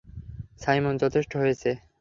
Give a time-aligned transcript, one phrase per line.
[0.61, 1.69] Simon, যথেষ্ট হয়েছে!